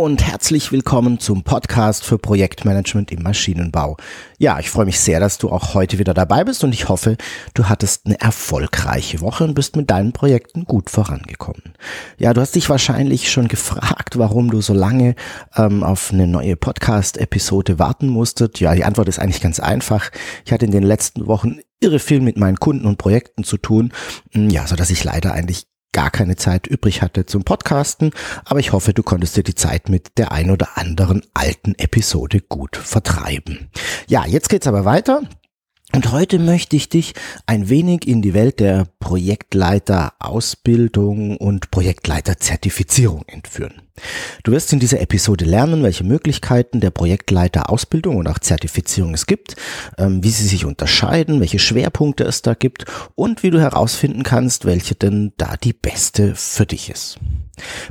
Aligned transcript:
Und 0.00 0.26
herzlich 0.26 0.72
willkommen 0.72 1.20
zum 1.20 1.42
Podcast 1.42 2.04
für 2.04 2.16
Projektmanagement 2.16 3.12
im 3.12 3.22
Maschinenbau. 3.22 3.98
Ja, 4.38 4.58
ich 4.58 4.70
freue 4.70 4.86
mich 4.86 4.98
sehr, 4.98 5.20
dass 5.20 5.36
du 5.36 5.50
auch 5.50 5.74
heute 5.74 5.98
wieder 5.98 6.14
dabei 6.14 6.42
bist 6.42 6.64
und 6.64 6.72
ich 6.72 6.88
hoffe, 6.88 7.18
du 7.52 7.68
hattest 7.68 8.06
eine 8.06 8.18
erfolgreiche 8.18 9.20
Woche 9.20 9.44
und 9.44 9.52
bist 9.52 9.76
mit 9.76 9.90
deinen 9.90 10.14
Projekten 10.14 10.64
gut 10.64 10.88
vorangekommen. 10.88 11.74
Ja, 12.16 12.32
du 12.32 12.40
hast 12.40 12.54
dich 12.54 12.70
wahrscheinlich 12.70 13.30
schon 13.30 13.48
gefragt, 13.48 14.16
warum 14.16 14.50
du 14.50 14.62
so 14.62 14.72
lange 14.72 15.16
ähm, 15.54 15.82
auf 15.82 16.14
eine 16.14 16.26
neue 16.26 16.56
Podcast-Episode 16.56 17.78
warten 17.78 18.08
musstet. 18.08 18.58
Ja, 18.58 18.74
die 18.74 18.84
Antwort 18.84 19.08
ist 19.08 19.18
eigentlich 19.18 19.42
ganz 19.42 19.60
einfach. 19.60 20.12
Ich 20.46 20.52
hatte 20.52 20.64
in 20.64 20.72
den 20.72 20.82
letzten 20.82 21.26
Wochen 21.26 21.58
irre 21.78 21.98
viel 21.98 22.22
mit 22.22 22.38
meinen 22.38 22.58
Kunden 22.58 22.86
und 22.86 22.96
Projekten 22.96 23.44
zu 23.44 23.58
tun, 23.58 23.92
ja, 24.32 24.66
so 24.66 24.76
dass 24.76 24.88
ich 24.88 25.04
leider 25.04 25.34
eigentlich 25.34 25.66
gar 25.92 26.10
keine 26.10 26.36
Zeit 26.36 26.66
übrig 26.66 27.02
hatte 27.02 27.26
zum 27.26 27.44
Podcasten, 27.44 28.10
aber 28.44 28.60
ich 28.60 28.72
hoffe, 28.72 28.94
du 28.94 29.02
konntest 29.02 29.36
dir 29.36 29.42
die 29.42 29.54
Zeit 29.54 29.88
mit 29.88 30.18
der 30.18 30.32
ein 30.32 30.50
oder 30.50 30.78
anderen 30.78 31.22
alten 31.34 31.74
Episode 31.76 32.40
gut 32.40 32.76
vertreiben. 32.76 33.70
Ja, 34.08 34.26
jetzt 34.26 34.48
geht's 34.48 34.66
aber 34.66 34.84
weiter. 34.84 35.22
Und 35.92 36.12
heute 36.12 36.38
möchte 36.38 36.76
ich 36.76 36.88
dich 36.88 37.14
ein 37.46 37.68
wenig 37.68 38.06
in 38.06 38.22
die 38.22 38.32
Welt 38.32 38.60
der 38.60 38.86
Projektleiter-Ausbildung 39.00 41.36
und 41.36 41.72
Projektleiter-Zertifizierung 41.72 43.24
entführen. 43.26 43.82
Du 44.42 44.52
wirst 44.52 44.72
in 44.72 44.80
dieser 44.80 45.00
Episode 45.00 45.44
lernen, 45.44 45.82
welche 45.82 46.04
Möglichkeiten 46.04 46.80
der 46.80 46.90
Projektleiter-Ausbildung 46.90 48.16
und 48.16 48.28
auch 48.28 48.38
Zertifizierung 48.38 49.14
es 49.14 49.26
gibt, 49.26 49.56
ähm, 49.98 50.22
wie 50.22 50.30
sie 50.30 50.46
sich 50.46 50.64
unterscheiden, 50.64 51.40
welche 51.40 51.58
Schwerpunkte 51.58 52.24
es 52.24 52.42
da 52.42 52.54
gibt 52.54 52.84
und 53.14 53.42
wie 53.42 53.50
du 53.50 53.60
herausfinden 53.60 54.22
kannst, 54.22 54.64
welche 54.64 54.94
denn 54.94 55.32
da 55.36 55.56
die 55.56 55.72
beste 55.72 56.34
für 56.34 56.66
dich 56.66 56.90
ist. 56.90 57.18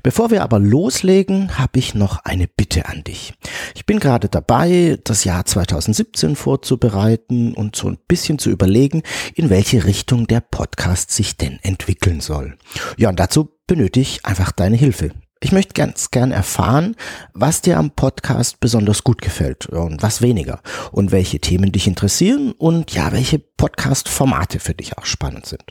Bevor 0.04 0.32
wir 0.32 0.44
aber 0.44 0.60
loslegen, 0.60 1.58
habe 1.58 1.80
ich 1.80 1.94
noch 1.94 2.26
eine 2.26 2.48
Bitte 2.48 2.88
an 2.88 3.04
dich. 3.04 3.34
Ich 3.76 3.86
bin 3.86 4.00
gerade 4.00 4.30
dabei, 4.30 4.98
das 5.04 5.24
Jahr 5.24 5.46
2017 5.46 6.36
vorzubereiten 6.36 7.54
und 7.54 7.76
so 7.76 7.88
ein 7.88 7.98
bisschen 8.08 8.40
zu 8.40 8.50
überlegen, 8.50 9.04
in 9.36 9.50
welche 9.50 9.86
Richtung 9.86 10.28
der 10.28 10.42
Podcast 10.42 11.12
sich 11.12 11.38
denn 11.38 11.60
entwickeln 11.62 12.22
soll. 12.22 12.58
Ja, 12.98 13.10
und 13.10 13.20
dazu 13.20 13.50
benötige 13.68 14.02
ich 14.02 14.26
einfach 14.26 14.52
deine 14.52 14.76
Hilfe. 14.76 15.12
Ich 15.42 15.54
möchte 15.54 15.74
ganz 15.74 16.12
gern 16.12 16.34
erfahren, 16.34 16.98
was 17.34 17.62
dir 17.62 17.78
am 17.78 17.92
Podcast 17.92 18.60
besonders 18.60 19.06
gut 19.06 19.22
gefällt 19.22 19.68
und 19.68 20.04
was 20.04 20.22
weniger 20.22 20.60
und 20.92 21.14
welche 21.14 21.40
Themen 21.40 21.72
dich 21.72 21.88
interessieren 21.88 22.52
und 22.58 22.94
ja, 22.94 23.14
welche 23.14 23.40
Podcast-Formate 23.40 24.60
für 24.60 24.74
dich 24.74 24.98
auch 24.98 25.06
spannend 25.06 25.46
sind. 25.46 25.64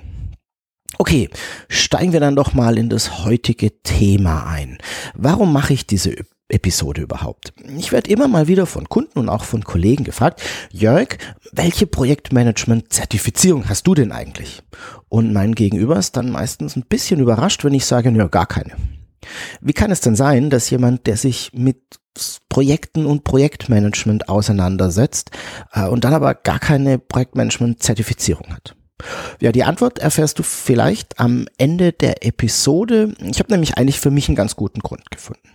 Okay, 0.97 1.29
steigen 1.69 2.13
wir 2.13 2.19
dann 2.19 2.35
doch 2.35 2.53
mal 2.53 2.77
in 2.77 2.89
das 2.89 3.25
heutige 3.25 3.81
Thema 3.81 4.45
ein. 4.45 4.77
Warum 5.15 5.51
mache 5.51 5.73
ich 5.73 5.87
diese 5.87 6.15
Episode 6.49 7.01
überhaupt? 7.01 7.53
Ich 7.77 7.91
werde 7.91 8.11
immer 8.11 8.27
mal 8.27 8.47
wieder 8.47 8.65
von 8.65 8.87
Kunden 8.87 9.19
und 9.19 9.29
auch 9.29 9.43
von 9.43 9.63
Kollegen 9.63 10.03
gefragt, 10.03 10.41
Jörg, 10.71 11.17
welche 11.51 11.87
Projektmanagement-Zertifizierung 11.87 13.67
hast 13.69 13.87
du 13.87 13.95
denn 13.95 14.11
eigentlich? 14.11 14.61
Und 15.09 15.33
mein 15.33 15.55
Gegenüber 15.55 15.97
ist 15.97 16.15
dann 16.15 16.29
meistens 16.29 16.75
ein 16.75 16.85
bisschen 16.87 17.19
überrascht, 17.19 17.63
wenn 17.63 17.73
ich 17.73 17.85
sage, 17.85 18.11
ja, 18.11 18.27
gar 18.27 18.45
keine. 18.45 18.75
Wie 19.61 19.73
kann 19.73 19.91
es 19.91 20.01
denn 20.01 20.15
sein, 20.15 20.49
dass 20.49 20.69
jemand, 20.69 21.07
der 21.07 21.17
sich 21.17 21.51
mit 21.53 21.99
Projekten 22.49 23.05
und 23.05 23.23
Projektmanagement 23.23 24.29
auseinandersetzt 24.29 25.31
äh, 25.73 25.87
und 25.87 26.03
dann 26.03 26.13
aber 26.13 26.35
gar 26.35 26.59
keine 26.59 26.99
Projektmanagement-Zertifizierung 26.99 28.53
hat? 28.53 28.75
Ja, 29.39 29.51
die 29.51 29.63
Antwort 29.63 29.99
erfährst 29.99 30.39
du 30.39 30.43
vielleicht 30.43 31.19
am 31.19 31.45
Ende 31.57 31.91
der 31.91 32.25
Episode. 32.25 33.13
Ich 33.19 33.39
habe 33.39 33.51
nämlich 33.51 33.77
eigentlich 33.77 33.99
für 33.99 34.11
mich 34.11 34.27
einen 34.27 34.35
ganz 34.35 34.55
guten 34.55 34.79
Grund 34.79 35.09
gefunden. 35.11 35.49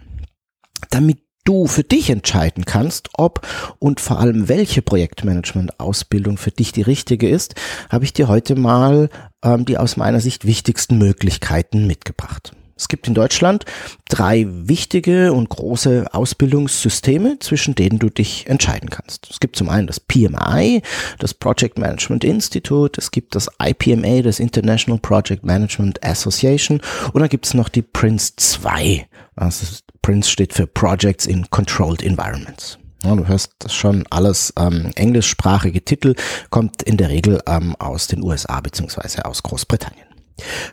Damit 0.91 1.19
du 1.45 1.67
für 1.67 1.83
dich 1.83 2.11
entscheiden 2.11 2.67
kannst, 2.67 3.09
ob 3.15 3.47
und 3.79 4.01
vor 4.01 4.21
allem 4.21 4.49
welche 4.49 4.83
Projektmanagement-Ausbildung 4.83 6.37
für 6.37 6.51
dich 6.51 6.73
die 6.73 6.83
richtige 6.83 7.29
ist, 7.29 7.55
habe 7.89 8.05
ich 8.05 8.13
dir 8.13 8.29
heute 8.29 8.55
mal 8.55 9.09
ähm, 9.43 9.65
die 9.65 9.79
aus 9.79 9.97
meiner 9.97 10.21
Sicht 10.21 10.45
wichtigsten 10.45 10.99
Möglichkeiten 10.99 11.87
mitgebracht. 11.87 12.53
Es 12.78 12.89
gibt 12.89 13.09
in 13.09 13.15
Deutschland 13.15 13.65
drei 14.09 14.47
wichtige 14.49 15.33
und 15.33 15.49
große 15.49 16.06
Ausbildungssysteme, 16.12 17.39
zwischen 17.41 17.75
denen 17.75 17.99
du 17.99 18.09
dich 18.09 18.47
entscheiden 18.47 18.89
kannst. 18.89 19.28
Es 19.31 19.41
gibt 19.41 19.56
zum 19.56 19.69
einen 19.69 19.87
das 19.87 20.00
PMI, 20.00 20.83
das 21.19 21.34
Project 21.34 21.78
Management 21.78 22.25
Institute, 22.25 22.99
es 23.00 23.11
gibt 23.11 23.34
das 23.34 23.49
IPMA, 23.62 24.22
das 24.22 24.41
International 24.41 25.00
Project 25.00 25.44
Management 25.44 26.03
Association 26.05 26.81
und 27.12 27.21
dann 27.21 27.28
gibt 27.28 27.47
es 27.47 27.55
noch 27.55 27.69
die 27.69 27.83
Prince 27.83 28.34
2. 28.37 29.06
Also 29.34 29.67
Prince 30.03 30.31
steht 30.31 30.53
für 30.55 30.67
Projects 30.67 31.27
in 31.27 31.50
Controlled 31.50 32.03
Environments. 32.03 32.78
Ja, 33.05 33.15
du 33.15 33.27
hörst 33.27 33.53
das 33.61 33.75
schon 33.75 34.05
alles 34.11 34.53
ähm, 34.59 34.91
englischsprachige 34.97 35.84
Titel, 35.84 36.15
kommt 36.50 36.83
in 36.83 36.97
der 36.97 37.11
Regel 37.11 37.41
ähm, 37.47 37.77
aus 37.77 38.09
den 38.09 38.22
USA 38.22 38.61
beziehungsweise 38.61 39.25
aus 39.25 39.43
Großbritannien. 39.43 40.08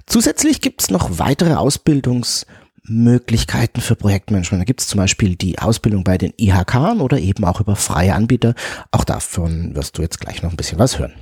Zusätzlich 0.06 0.62
gibt 0.62 0.82
es 0.82 0.90
noch 0.90 1.20
weitere 1.20 1.56
Ausbildungsmöglichkeiten 1.56 3.82
für 3.82 3.96
Projektmanagement. 3.96 4.62
Da 4.62 4.66
gibt 4.66 4.82
es 4.82 4.88
zum 4.88 5.00
Beispiel 5.00 5.36
die 5.36 5.60
Ausbildung 5.60 6.04
bei 6.04 6.18
den 6.18 6.34
IHK 6.38 7.00
oder 7.00 7.20
eben 7.20 7.46
auch 7.46 7.60
über 7.60 7.76
freie 7.76 8.16
Anbieter. 8.16 8.56
Auch 8.92 9.04
davon 9.04 9.76
wirst 9.76 9.98
du 9.98 10.02
jetzt 10.02 10.20
gleich 10.20 10.42
noch 10.42 10.52
ein 10.52 10.58
bisschen 10.58 10.80
was 10.80 11.00
hören. 11.00 11.14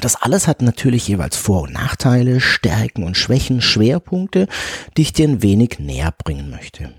Das 0.00 0.16
alles 0.16 0.46
hat 0.46 0.62
natürlich 0.62 1.08
jeweils 1.08 1.36
Vor- 1.36 1.62
und 1.62 1.72
Nachteile, 1.72 2.40
Stärken 2.40 3.02
und 3.02 3.16
Schwächen, 3.16 3.60
Schwerpunkte, 3.60 4.46
die 4.96 5.02
ich 5.02 5.12
dir 5.12 5.28
ein 5.28 5.42
wenig 5.42 5.78
näher 5.78 6.14
bringen 6.16 6.50
möchte. 6.50 6.92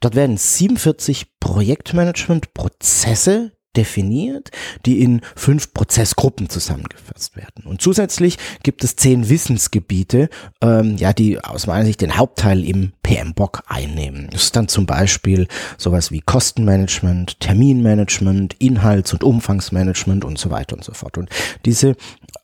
Dort 0.00 0.16
werden 0.16 0.36
47 0.36 1.38
Projektmanagement-Prozesse 1.38 3.52
definiert, 3.76 4.50
die 4.86 5.00
in 5.02 5.20
fünf 5.36 5.72
Prozessgruppen 5.72 6.48
zusammengefasst 6.48 7.36
werden. 7.36 7.64
Und 7.64 7.80
zusätzlich 7.80 8.38
gibt 8.62 8.84
es 8.84 8.96
zehn 8.96 9.28
Wissensgebiete, 9.28 10.28
ähm, 10.60 10.96
ja, 10.96 11.12
die 11.12 11.42
aus 11.42 11.66
meiner 11.66 11.84
Sicht 11.84 12.00
den 12.00 12.16
Hauptteil 12.16 12.64
im 12.64 12.92
PMBOK 13.02 13.62
einnehmen. 13.66 14.28
Das 14.32 14.44
ist 14.44 14.56
dann 14.56 14.68
zum 14.68 14.86
Beispiel 14.86 15.46
sowas 15.78 16.10
wie 16.10 16.20
Kostenmanagement, 16.20 17.40
Terminmanagement, 17.40 18.54
Inhalts- 18.60 19.12
und 19.12 19.24
Umfangsmanagement 19.24 20.24
und 20.24 20.38
so 20.38 20.50
weiter 20.50 20.76
und 20.76 20.84
so 20.84 20.92
fort. 20.92 21.18
Und 21.18 21.30
diese 21.64 21.96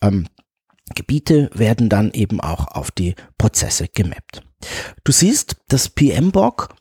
ähm, 0.03 0.27
Gebiete 0.95 1.51
werden 1.53 1.89
dann 1.89 2.13
eben 2.13 2.41
auch 2.41 2.69
auf 2.69 2.91
die 2.91 3.15
Prozesse 3.39 3.89
gemappt. 3.89 4.43
Du 5.05 5.13
siehst, 5.13 5.57
das 5.69 5.89
PMBOK 5.89 6.75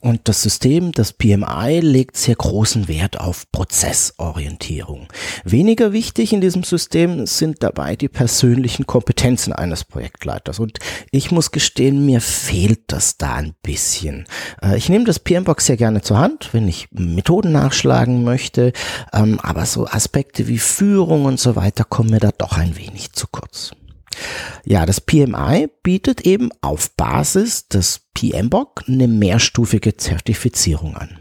und 0.00 0.28
das 0.28 0.42
System, 0.42 0.92
das 0.92 1.12
PMI, 1.12 1.80
legt 1.80 2.16
sehr 2.16 2.36
großen 2.36 2.88
Wert 2.88 3.20
auf 3.20 3.50
Prozessorientierung. 3.52 5.08
Weniger 5.44 5.92
wichtig 5.92 6.32
in 6.32 6.40
diesem 6.40 6.62
System 6.62 7.26
sind 7.26 7.62
dabei 7.62 7.96
die 7.96 8.08
persönlichen 8.08 8.86
Kompetenzen 8.86 9.52
eines 9.52 9.84
Projektleiters. 9.84 10.58
Und 10.58 10.78
ich 11.10 11.30
muss 11.30 11.50
gestehen, 11.50 12.06
mir 12.06 12.20
fehlt 12.20 12.80
das 12.88 13.16
da 13.16 13.34
ein 13.34 13.54
bisschen. 13.62 14.26
Äh, 14.62 14.76
ich 14.76 14.88
nehme 14.88 15.04
das 15.04 15.18
PMBOK 15.18 15.60
sehr 15.60 15.76
gerne 15.76 16.02
zur 16.02 16.18
Hand, 16.18 16.50
wenn 16.52 16.68
ich 16.68 16.88
Methoden 16.92 17.52
nachschlagen 17.52 18.24
möchte, 18.24 18.72
ähm, 19.12 19.40
aber 19.40 19.66
so 19.66 19.86
Aspekte 19.86 20.48
wie 20.48 20.58
Führung 20.58 21.24
und 21.24 21.40
so 21.40 21.56
weiter 21.56 21.84
kommen 21.84 22.10
mir 22.10 22.20
da 22.20 22.30
doch 22.36 22.56
ein 22.56 22.76
wenig 22.76 23.12
zu 23.12 23.26
kurz. 23.30 23.72
Ja, 24.64 24.86
das 24.86 25.00
PMI 25.00 25.68
bietet 25.82 26.22
eben 26.22 26.50
auf 26.60 26.90
Basis 26.96 27.68
des 27.68 28.00
PMBOK 28.14 28.84
eine 28.86 29.08
mehrstufige 29.08 29.96
Zertifizierung 29.96 30.96
an. 30.96 31.18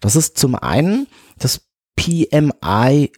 Das 0.00 0.16
ist 0.16 0.38
zum 0.38 0.54
einen 0.54 1.06
das 1.38 1.62
PMI 1.96 3.12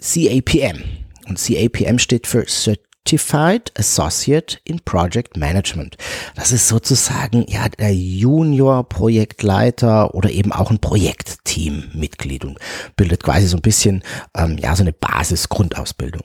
CAPM. 0.00 0.82
Und 1.28 1.38
CAPM 1.38 1.98
steht 1.98 2.26
für 2.26 2.44
Certified 2.46 3.72
Associate 3.78 4.58
in 4.64 4.80
Project 4.80 5.36
Management. 5.36 5.96
Das 6.34 6.52
ist 6.52 6.68
sozusagen 6.68 7.44
ja 7.48 7.68
der 7.68 7.94
Junior 7.94 8.88
Projektleiter 8.88 10.14
oder 10.14 10.30
eben 10.30 10.52
auch 10.52 10.70
ein 10.70 10.78
Projektteammitglied 10.78 12.44
und 12.44 12.58
bildet 12.96 13.22
quasi 13.22 13.46
so 13.46 13.56
ein 13.56 13.62
bisschen 13.62 14.02
ähm, 14.36 14.58
ja 14.58 14.74
so 14.76 14.82
eine 14.82 14.92
Basisgrundausbildung. 14.92 16.22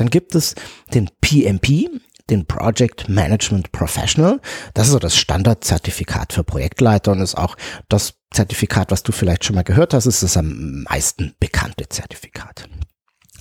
Dann 0.00 0.08
gibt 0.08 0.34
es 0.34 0.54
den 0.94 1.10
PMP, 1.20 1.90
den 2.30 2.46
Project 2.46 3.10
Management 3.10 3.70
Professional. 3.70 4.40
Das 4.72 4.86
ist 4.86 4.94
so 4.94 4.98
das 4.98 5.14
Standardzertifikat 5.14 6.32
für 6.32 6.42
Projektleiter 6.42 7.12
und 7.12 7.20
ist 7.20 7.36
auch 7.36 7.54
das 7.90 8.14
Zertifikat, 8.32 8.90
was 8.90 9.02
du 9.02 9.12
vielleicht 9.12 9.44
schon 9.44 9.56
mal 9.56 9.62
gehört 9.62 9.92
hast, 9.92 10.06
ist 10.06 10.22
das 10.22 10.38
am 10.38 10.84
meisten 10.84 11.34
bekannte 11.38 11.86
Zertifikat. 11.90 12.66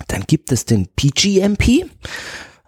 Dann 0.10 0.24
gibt 0.28 0.52
es 0.52 0.66
den 0.66 0.90
PGMP. 0.90 1.90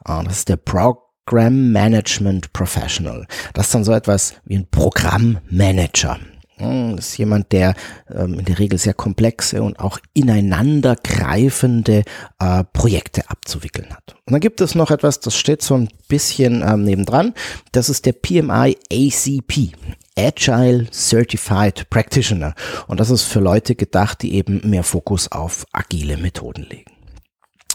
Ah, 0.06 0.24
das 0.24 0.38
ist 0.38 0.50
der 0.50 0.56
Program 0.56 1.74
Management 1.74 2.54
Professional. 2.54 3.28
Das 3.54 3.66
ist 3.66 3.76
dann 3.76 3.84
so 3.84 3.92
etwas 3.92 4.36
wie 4.46 4.56
ein 4.56 4.70
Programmmanager. 4.70 6.18
Hm, 6.62 6.98
ist 6.98 7.18
jemand, 7.18 7.52
der 7.52 7.74
ähm, 8.14 8.36
in 8.40 8.46
der 8.46 8.60
Regel 8.60 8.78
sehr 8.78 8.94
komplexe 8.94 9.64
und 9.64 9.80
auch 9.80 9.98
ineinandergreifende 10.14 12.04
äh, 12.40 12.64
Projekte 12.72 13.30
abzuwickeln 13.30 13.90
hat. 13.90 14.16
Und 14.26 14.34
dann 14.34 14.42
gibt 14.42 14.62
es 14.62 14.76
noch 14.76 14.92
etwas, 14.92 15.20
das 15.20 15.36
steht 15.36 15.62
so 15.62 15.76
ein 15.76 15.90
bisschen 16.08 16.62
ähm, 16.62 16.84
nebendran. 16.84 17.34
Das 17.72 17.90
ist 17.90 18.06
der 18.06 18.14
PMI 18.14 18.78
ACP. 18.92 19.72
Agile 20.18 20.88
Certified 20.92 21.90
Practitioner. 21.90 22.54
Und 22.88 23.00
das 23.00 23.10
ist 23.10 23.24
für 23.24 23.40
Leute 23.40 23.76
gedacht, 23.76 24.22
die 24.22 24.36
eben 24.36 24.62
mehr 24.70 24.84
Fokus 24.84 25.32
auf 25.32 25.66
agile 25.72 26.18
Methoden 26.18 26.64
legen. 26.64 26.91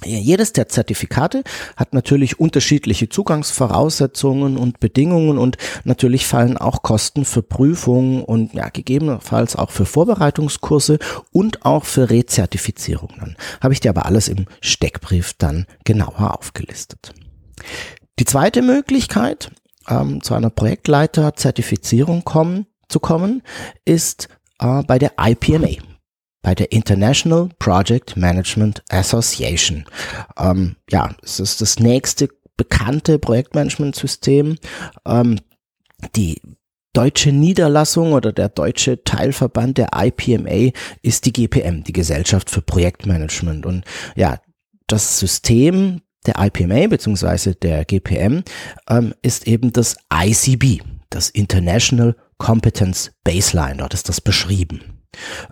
Jedes 0.04 0.52
der 0.52 0.68
Zertifikate 0.68 1.42
hat 1.76 1.94
natürlich 1.94 2.38
unterschiedliche 2.38 3.08
Zugangsvoraussetzungen 3.08 4.58
und 4.58 4.78
Bedingungen 4.78 5.38
und 5.38 5.56
natürlich 5.84 6.26
fallen 6.26 6.58
auch 6.58 6.82
Kosten 6.82 7.24
für 7.24 7.42
Prüfungen 7.42 8.22
und 8.22 8.52
ja, 8.52 8.68
gegebenenfalls 8.68 9.56
auch 9.56 9.70
für 9.70 9.86
Vorbereitungskurse 9.86 10.98
und 11.32 11.64
auch 11.64 11.84
für 11.84 12.10
Rezertifizierungen 12.10 13.20
an. 13.20 13.36
Habe 13.62 13.72
ich 13.72 13.80
dir 13.80 13.90
aber 13.90 14.06
alles 14.06 14.28
im 14.28 14.46
Steckbrief 14.60 15.32
dann 15.38 15.66
genauer 15.84 16.36
aufgelistet. 16.38 17.14
Die 18.18 18.24
zweite 18.24 18.62
Möglichkeit, 18.62 19.50
ähm, 19.88 20.22
zu 20.22 20.34
einer 20.34 20.50
Projektleiter-Zertifizierung 20.50 22.24
kommen, 22.24 22.66
zu 22.88 23.00
kommen, 23.00 23.42
ist 23.84 24.28
äh, 24.60 24.82
bei 24.82 24.98
der 24.98 25.12
IPMA 25.18 25.95
bei 26.46 26.54
der 26.54 26.70
International 26.70 27.48
Project 27.58 28.16
Management 28.16 28.84
Association. 28.88 29.84
Ähm, 30.38 30.76
ja, 30.88 31.12
es 31.20 31.40
ist 31.40 31.60
das 31.60 31.80
nächste 31.80 32.28
bekannte 32.56 33.18
Projektmanagementsystem. 33.18 34.56
Ähm, 35.04 35.40
die 36.14 36.40
deutsche 36.92 37.32
Niederlassung 37.32 38.12
oder 38.12 38.32
der 38.32 38.48
deutsche 38.48 39.02
Teilverband 39.02 39.78
der 39.78 39.88
IPMA 39.92 40.70
ist 41.02 41.26
die 41.26 41.32
GPM, 41.32 41.82
die 41.82 41.92
Gesellschaft 41.92 42.48
für 42.48 42.62
Projektmanagement. 42.62 43.66
Und 43.66 43.84
ja, 44.14 44.38
das 44.86 45.18
System 45.18 46.02
der 46.26 46.36
IPMA 46.38 46.86
bzw. 46.86 47.54
der 47.54 47.84
GPM 47.84 48.44
ähm, 48.88 49.14
ist 49.20 49.48
eben 49.48 49.72
das 49.72 49.96
ICB, 50.14 50.84
das 51.10 51.28
International 51.28 52.14
Competence 52.38 53.10
Baseline. 53.24 53.78
Dort 53.78 53.94
ist 53.94 54.08
das 54.08 54.20
beschrieben. 54.20 54.95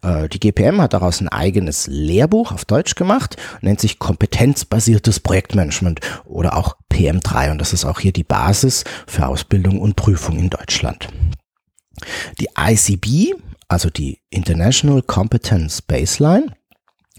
Äh, 0.02 0.28
die 0.28 0.40
GPM 0.40 0.80
hat 0.80 0.92
daraus 0.92 1.20
ein 1.20 1.28
eigenes 1.28 1.86
Lehrbuch 1.86 2.52
auf 2.52 2.64
Deutsch 2.64 2.94
gemacht, 2.94 3.36
nennt 3.60 3.80
sich 3.80 3.98
kompetenzbasiertes 3.98 5.20
Projektmanagement 5.20 6.00
oder 6.24 6.56
auch 6.56 6.76
PM3 6.92 7.52
und 7.52 7.58
das 7.58 7.72
ist 7.72 7.84
auch 7.84 8.00
hier 8.00 8.12
die 8.12 8.24
Basis 8.24 8.84
für 9.06 9.26
Ausbildung 9.26 9.80
und 9.80 9.96
Prüfung 9.96 10.38
in 10.38 10.50
Deutschland. 10.50 11.08
Die 12.40 12.48
ICB, 12.58 13.34
also 13.68 13.90
die 13.90 14.20
International 14.30 15.02
Competence 15.02 15.82
Baseline, 15.82 16.54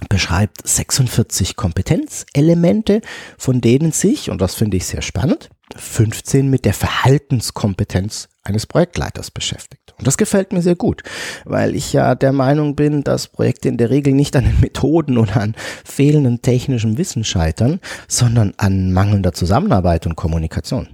beschreibt 0.10 0.68
46 0.68 1.56
Kompetenzelemente, 1.56 3.01
von 3.38 3.62
denen 3.62 3.92
sich, 3.92 4.30
und 4.30 4.42
das 4.42 4.56
finde 4.56 4.77
ich 4.77 4.86
sehr 4.86 5.01
spannend, 5.01 5.50
15 5.75 6.50
mit 6.50 6.65
der 6.65 6.74
Verhaltenskompetenz 6.74 8.27
eines 8.46 8.66
Projektleiters 8.66 9.32
beschäftigt. 9.32 9.94
Und 9.98 10.08
das 10.08 10.18
gefällt 10.18 10.54
mir 10.54 10.62
sehr 10.62 10.75
gut, 10.75 11.04
weil 11.44 11.75
ich 11.75 11.94
ja 11.94 12.16
der 12.16 12.32
Meinung 12.32 12.75
bin, 12.75 13.04
dass 13.04 13.28
Projekte 13.28 13.68
in 13.68 13.78
der 13.78 13.90
Regel 13.90 14.14
nicht 14.14 14.36
an 14.36 14.46
den 14.46 14.60
Methoden 14.62 15.18
oder 15.18 15.38
an 15.38 15.56
fehlendem 15.84 16.42
technischem 16.42 16.98
Wissen 16.98 17.24
scheitern, 17.24 17.80
sondern 18.08 18.54
an 18.58 18.92
mangelnder 18.92 19.34
Zusammenarbeit 19.34 20.06
und 20.06 20.16
Kommunikation. 20.16 20.88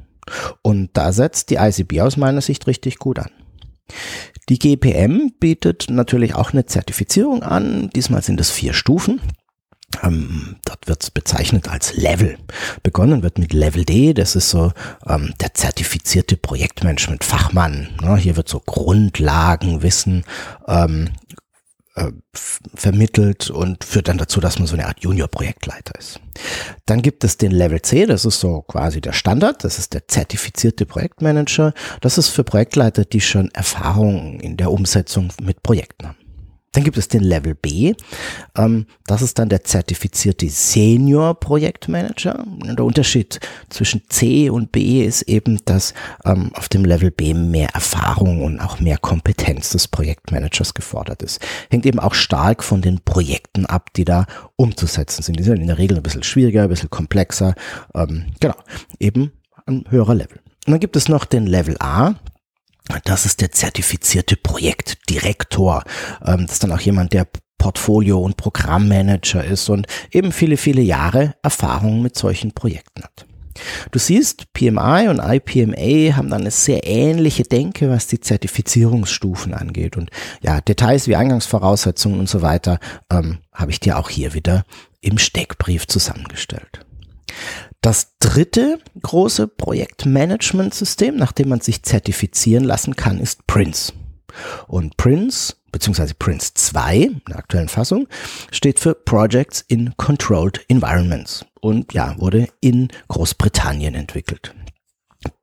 Und 0.62 0.92
da 0.94 1.12
setzt 1.12 1.50
die 1.50 1.56
ICB 1.56 2.02
aus 2.02 2.18
meiner 2.18 2.42
Sicht 2.42 2.68
richtig 2.68 2.98
gut 2.98 3.20
an. 3.20 3.32
Die 4.50 4.60
GPM 4.60 5.32
bietet 5.40 5.90
natürlich 5.90 6.36
auch 6.36 6.52
eine 6.54 6.66
Zertifizierung 6.66 7.44
an. 7.44 7.90
Diesmal 7.96 8.22
sind 8.22 8.40
es 8.40 8.52
vier 8.52 8.74
Stufen. 8.74 9.22
Ähm, 10.04 10.58
dort 10.66 10.88
wird 10.88 11.04
es 11.04 11.12
bezeichnet 11.12 11.70
als 11.70 11.96
Level. 11.96 12.38
Begonnen 12.84 13.24
wird 13.24 13.38
mit 13.38 13.54
Level 13.54 13.86
D, 13.86 14.14
das 14.14 14.36
ist 14.36 14.50
so 14.50 14.72
ähm, 15.08 15.34
der 15.40 15.54
zertifizierte 15.54 16.38
Projektmanagement-Fachmann. 16.38 17.90
Ne? 18.02 18.18
Hier 18.18 18.38
wird 18.38 18.50
so 18.50 18.60
Grundlagenwissen 18.60 20.24
ähm, 20.68 21.10
äh, 21.96 22.12
vermittelt 22.34 23.50
und 23.50 23.84
führt 23.84 24.08
dann 24.08 24.18
dazu, 24.18 24.40
dass 24.40 24.58
man 24.60 24.68
so 24.68 24.76
eine 24.76 24.88
Art 24.88 25.02
Junior-Projektleiter 25.02 26.00
ist. 26.00 26.22
Dann 26.86 27.02
gibt 27.02 27.26
es 27.26 27.36
den 27.38 27.52
Level 27.52 27.82
C, 27.82 28.06
das 28.06 28.24
ist 28.24 28.40
so 28.40 28.62
quasi 28.62 29.02
der 29.02 29.12
Standard, 29.12 29.64
das 29.64 29.78
ist 29.78 29.94
der 29.94 30.08
zertifizierte 30.08 30.86
Projektmanager. 30.86 31.74
Das 32.00 32.18
ist 32.18 32.30
für 32.30 32.46
Projektleiter, 32.46 33.04
die 33.04 33.20
schon 33.20 33.52
Erfahrung 33.52 34.40
in 34.40 34.56
der 34.56 34.72
Umsetzung 34.72 35.34
mit 35.42 35.64
Projekten 35.64 36.08
haben. 36.08 36.21
Dann 36.74 36.86
gibt 36.86 36.98
es 36.98 37.10
den 37.10 37.24
Level 37.24 37.54
B. 37.54 37.94
Ähm, 38.56 38.86
das 39.06 39.22
ist 39.22 39.38
dann 39.40 39.50
der 39.50 39.64
zertifizierte 39.64 40.48
Senior 40.50 41.40
Projektmanager. 41.40 42.46
Der 42.64 42.86
Unterschied 42.86 43.40
zwischen 43.70 44.04
C 44.08 44.50
und 44.50 44.72
B 44.72 45.04
ist 45.04 45.24
eben, 45.24 45.60
dass 45.66 45.94
ähm, 46.24 46.52
auf 46.54 46.70
dem 46.70 46.86
Level 46.86 47.12
B 47.12 47.34
mehr 47.34 47.70
Erfahrung 47.74 48.42
und 48.44 48.60
auch 48.62 48.80
mehr 48.80 48.98
Kompetenz 48.98 49.72
des 49.72 49.90
Projektmanagers 49.90 50.74
gefordert 50.74 51.24
ist. 51.24 51.42
Hängt 51.70 51.86
eben 51.86 52.00
auch 52.00 52.14
stark 52.14 52.64
von 52.64 52.82
den 52.82 53.02
Projekten 53.02 53.66
ab, 53.66 53.92
die 53.94 54.06
da 54.06 54.26
umzusetzen 54.56 55.24
sind. 55.24 55.38
Die 55.40 55.44
sind 55.44 55.60
in 55.60 55.68
der 55.68 55.78
Regel 55.78 55.98
ein 55.98 56.04
bisschen 56.04 56.24
schwieriger, 56.24 56.64
ein 56.64 56.70
bisschen 56.70 56.90
komplexer. 56.90 57.54
Ähm, 57.94 58.28
genau, 58.40 58.56
eben 59.00 59.34
ein 59.66 59.84
höherer 59.90 60.16
Level. 60.16 60.40
Und 60.66 60.72
dann 60.72 60.80
gibt 60.80 60.96
es 60.96 61.10
noch 61.10 61.26
den 61.26 61.48
Level 61.48 61.76
A. 61.80 62.16
Das 63.04 63.26
ist 63.26 63.42
der 63.42 63.52
zertifizierte 63.52 64.36
Projektdirektor. 64.36 65.84
Ähm, 66.26 66.46
das 66.46 66.54
ist 66.54 66.64
dann 66.64 66.72
auch 66.72 66.82
jemand, 66.82 67.14
der 67.14 67.28
Portfolio- 67.58 68.20
und 68.20 68.38
Programmmanager 68.38 69.44
ist 69.44 69.70
und 69.70 69.86
eben 70.12 70.32
viele, 70.32 70.58
viele 70.58 70.82
Jahre 70.82 71.36
Erfahrung 71.44 72.02
mit 72.02 72.18
solchen 72.18 72.54
Projekten 72.54 73.04
hat. 73.04 73.28
Du 73.92 74.00
siehst, 74.00 74.52
PMI 74.54 75.10
und 75.10 75.20
IPMA 75.20 76.16
haben 76.16 76.30
dann 76.30 76.42
eine 76.42 76.52
sehr 76.52 76.88
ähnliche 76.88 77.44
Denke, 77.44 77.90
was 77.90 78.08
die 78.08 78.20
Zertifizierungsstufen 78.20 79.54
angeht. 79.54 79.98
Und 79.98 80.10
ja, 80.42 80.62
Details 80.62 81.08
wie 81.08 81.16
Eingangsvoraussetzungen 81.16 82.20
und 82.20 82.30
so 82.30 82.42
weiter 82.42 82.80
ähm, 83.12 83.40
habe 83.54 83.72
ich 83.72 83.80
dir 83.80 84.00
auch 84.00 84.10
hier 84.10 84.34
wieder 84.34 84.64
im 85.02 85.18
Steckbrief 85.18 85.86
zusammengestellt. 85.88 86.86
Das 87.82 88.14
dritte 88.20 88.78
große 89.02 89.48
Projektmanagementsystem, 89.48 91.16
nach 91.16 91.32
dem 91.32 91.50
man 91.50 91.62
sich 91.62 91.82
zertifizieren 91.82 92.64
lassen 92.64 92.96
kann, 92.96 93.20
ist 93.20 93.48
Prince. 93.48 93.92
Und 94.68 94.98
Prince, 94.98 95.56
beziehungsweise 95.72 96.14
Prince 96.14 96.54
2 96.54 96.98
in 96.98 97.22
der 97.28 97.40
aktuellen 97.40 97.70
Fassung, 97.70 98.08
steht 98.52 98.80
für 98.80 98.94
Projects 98.94 99.66
in 99.68 99.98
Controlled 99.98 100.64
Environments 100.68 101.44
und 101.60 101.92
ja, 101.94 102.16
wurde 102.20 102.48
in 102.62 102.90
Großbritannien 103.08 103.96
entwickelt. 103.96 104.54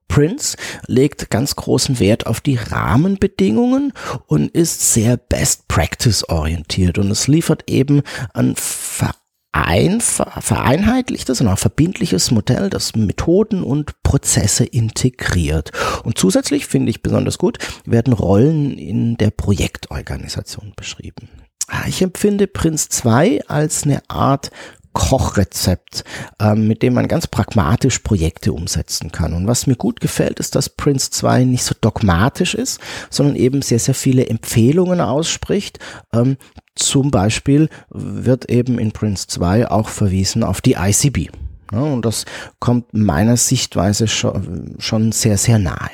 Prince 0.07 0.57
legt 0.87 1.29
ganz 1.29 1.55
großen 1.55 1.99
Wert 1.99 2.25
auf 2.25 2.41
die 2.41 2.55
Rahmenbedingungen 2.55 3.93
und 4.27 4.49
ist 4.49 4.93
sehr 4.93 5.17
Best 5.17 5.67
Practice 5.67 6.27
orientiert 6.29 6.97
und 6.97 7.11
es 7.11 7.27
liefert 7.27 7.69
eben 7.69 8.01
ein 8.33 8.55
ein 9.51 9.99
vereinheitlichtes 10.01 11.41
und 11.41 11.47
auch 11.47 11.57
verbindliches 11.57 12.31
Modell, 12.31 12.69
das 12.69 12.95
Methoden 12.95 13.63
und 13.63 14.01
Prozesse 14.03 14.65
integriert. 14.65 15.71
Und 16.03 16.17
zusätzlich 16.17 16.67
finde 16.67 16.91
ich 16.91 17.01
besonders 17.01 17.37
gut, 17.37 17.57
werden 17.85 18.13
Rollen 18.13 18.77
in 18.77 19.17
der 19.17 19.31
Projektorganisation 19.31 20.73
beschrieben. 20.75 21.29
Ah, 21.67 21.87
ich 21.87 22.01
empfinde 22.01 22.47
Prince 22.47 22.89
2 22.89 23.47
als 23.47 23.83
eine 23.83 24.01
Art 24.07 24.49
Kochrezept, 24.93 26.03
ähm, 26.39 26.67
mit 26.67 26.81
dem 26.81 26.93
man 26.93 27.07
ganz 27.07 27.27
pragmatisch 27.27 27.99
Projekte 27.99 28.53
umsetzen 28.53 29.11
kann. 29.11 29.33
Und 29.33 29.47
was 29.47 29.67
mir 29.67 29.75
gut 29.75 29.99
gefällt, 29.99 30.39
ist, 30.39 30.55
dass 30.55 30.69
Prince 30.69 31.11
2 31.11 31.43
nicht 31.43 31.63
so 31.63 31.75
dogmatisch 31.79 32.55
ist, 32.55 32.79
sondern 33.09 33.35
eben 33.35 33.61
sehr, 33.61 33.79
sehr 33.79 33.95
viele 33.95 34.27
Empfehlungen 34.27 35.01
ausspricht. 35.01 35.79
Ähm, 36.13 36.37
zum 36.75 37.11
Beispiel 37.11 37.69
wird 37.89 38.49
eben 38.49 38.79
in 38.79 38.91
Prince 38.91 39.27
2 39.27 39.69
auch 39.69 39.89
verwiesen 39.89 40.43
auf 40.43 40.61
die 40.61 40.73
ICB. 40.73 41.31
Ja, 41.71 41.81
und 41.81 42.03
das 42.03 42.25
kommt 42.59 42.93
meiner 42.93 43.37
Sichtweise 43.37 44.07
schon, 44.07 44.75
schon 44.79 45.11
sehr, 45.11 45.37
sehr 45.37 45.59
nahe. 45.59 45.91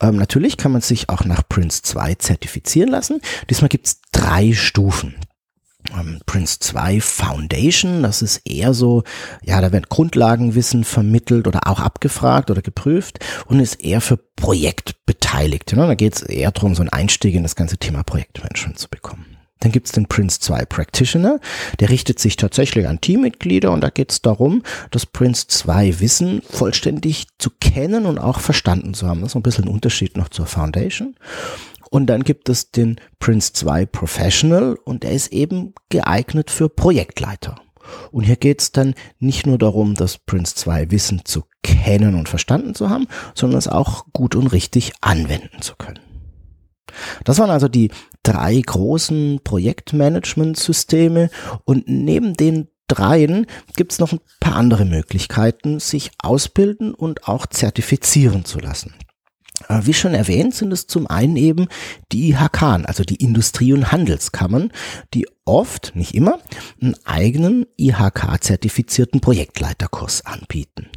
Ähm, 0.00 0.16
natürlich 0.16 0.56
kann 0.56 0.72
man 0.72 0.80
sich 0.80 1.08
auch 1.08 1.24
nach 1.24 1.42
Prince 1.48 1.82
2 1.82 2.16
zertifizieren 2.16 2.90
lassen. 2.90 3.20
Diesmal 3.50 3.68
gibt 3.68 3.86
es 3.86 4.00
drei 4.12 4.52
Stufen 4.52 5.14
ähm, 5.98 6.20
Prince 6.26 6.58
2 6.60 7.00
Foundation. 7.00 8.02
Das 8.02 8.22
ist 8.22 8.42
eher 8.44 8.74
so, 8.74 9.02
ja, 9.42 9.60
da 9.60 9.72
wird 9.72 9.88
Grundlagenwissen 9.88 10.84
vermittelt 10.84 11.46
oder 11.46 11.66
auch 11.66 11.80
abgefragt 11.80 12.50
oder 12.50 12.62
geprüft 12.62 13.18
und 13.46 13.60
ist 13.60 13.82
eher 13.82 14.00
für 14.00 14.16
Projektbeteiligte. 14.16 15.76
Ne? 15.76 15.86
Da 15.86 15.94
geht 15.94 16.14
es 16.14 16.22
eher 16.22 16.52
darum, 16.52 16.74
so 16.74 16.82
einen 16.82 16.90
Einstieg 16.90 17.34
in 17.34 17.42
das 17.42 17.56
ganze 17.56 17.78
Thema 17.78 18.02
Projektmanagement 18.02 18.78
zu 18.78 18.88
bekommen. 18.88 19.32
Dann 19.62 19.70
gibt 19.70 19.86
es 19.86 19.92
den 19.92 20.06
Prince 20.06 20.40
2 20.40 20.64
Practitioner, 20.64 21.38
der 21.78 21.88
richtet 21.88 22.18
sich 22.18 22.34
tatsächlich 22.34 22.88
an 22.88 23.00
Teammitglieder 23.00 23.70
und 23.70 23.80
da 23.80 23.90
geht 23.90 24.10
es 24.10 24.20
darum, 24.20 24.64
das 24.90 25.06
Prince 25.06 25.46
2 25.46 26.00
Wissen 26.00 26.42
vollständig 26.50 27.28
zu 27.38 27.50
kennen 27.60 28.06
und 28.06 28.18
auch 28.18 28.40
verstanden 28.40 28.92
zu 28.92 29.06
haben. 29.06 29.20
Das 29.20 29.30
ist 29.30 29.36
ein 29.36 29.42
bisschen 29.42 29.66
ein 29.66 29.72
Unterschied 29.72 30.16
noch 30.16 30.30
zur 30.30 30.46
Foundation. 30.46 31.14
Und 31.92 32.06
dann 32.06 32.24
gibt 32.24 32.48
es 32.48 32.70
den 32.70 32.96
Prince 33.18 33.52
2 33.52 33.84
Professional 33.84 34.78
und 34.82 35.02
der 35.02 35.12
ist 35.12 35.30
eben 35.30 35.74
geeignet 35.90 36.50
für 36.50 36.70
Projektleiter. 36.70 37.56
Und 38.10 38.24
hier 38.24 38.36
geht 38.36 38.62
es 38.62 38.72
dann 38.72 38.94
nicht 39.18 39.46
nur 39.46 39.58
darum, 39.58 39.94
das 39.94 40.16
Prince 40.16 40.54
2 40.54 40.90
Wissen 40.90 41.26
zu 41.26 41.42
kennen 41.62 42.14
und 42.14 42.30
verstanden 42.30 42.74
zu 42.74 42.88
haben, 42.88 43.08
sondern 43.34 43.58
es 43.58 43.68
auch 43.68 44.06
gut 44.14 44.34
und 44.36 44.46
richtig 44.46 44.92
anwenden 45.02 45.60
zu 45.60 45.74
können. 45.76 46.00
Das 47.24 47.38
waren 47.38 47.50
also 47.50 47.68
die 47.68 47.90
drei 48.22 48.58
großen 48.58 49.40
Projektmanagement-Systeme 49.44 51.28
und 51.64 51.88
neben 51.88 52.32
den 52.32 52.68
dreien 52.88 53.46
gibt 53.76 53.92
es 53.92 53.98
noch 53.98 54.12
ein 54.12 54.20
paar 54.40 54.56
andere 54.56 54.86
Möglichkeiten, 54.86 55.78
sich 55.78 56.10
ausbilden 56.22 56.94
und 56.94 57.28
auch 57.28 57.44
zertifizieren 57.44 58.46
zu 58.46 58.60
lassen. 58.60 58.94
Äh, 59.68 59.80
wie 59.84 59.94
schon 59.94 60.14
erwähnt, 60.14 60.54
sind 60.54 60.72
es 60.72 60.86
zum 60.86 61.06
einen 61.06 61.36
eben 61.36 61.68
die 62.12 62.30
IHK, 62.30 62.62
also 62.84 63.04
die 63.04 63.16
Industrie- 63.16 63.72
und 63.72 63.92
Handelskammern, 63.92 64.72
die 65.14 65.26
oft, 65.44 65.92
nicht 65.94 66.14
immer, 66.14 66.38
einen 66.80 66.94
eigenen 67.04 67.66
IHK-zertifizierten 67.76 69.20
Projektleiterkurs 69.20 70.24
anbieten. 70.24 70.88